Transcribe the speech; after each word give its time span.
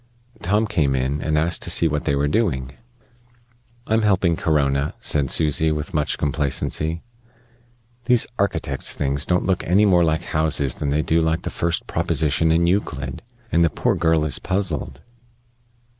Tom 0.41 0.65
came 0.65 0.95
in, 0.95 1.21
and 1.21 1.37
asked 1.37 1.61
to 1.61 1.69
see 1.69 1.87
what 1.87 2.05
they 2.05 2.15
were 2.15 2.27
doing. 2.27 2.71
"I'm 3.85 4.01
helping 4.01 4.35
Corona," 4.35 4.95
said 4.99 5.29
Susy, 5.29 5.71
with 5.71 5.93
much 5.93 6.17
complacency. 6.17 7.03
"These 8.05 8.25
architects' 8.39 8.95
things 8.95 9.27
don't 9.27 9.45
look 9.45 9.63
any 9.63 9.85
more 9.85 10.03
like 10.03 10.23
houses 10.23 10.73
than 10.79 10.89
they 10.89 11.03
do 11.03 11.21
like 11.21 11.43
the 11.43 11.51
first 11.51 11.85
proposition 11.85 12.51
in 12.51 12.65
Euclid; 12.65 13.21
and 13.51 13.63
the 13.63 13.69
poor 13.69 13.93
girl 13.93 14.25
is 14.25 14.39
puzzled." 14.39 15.01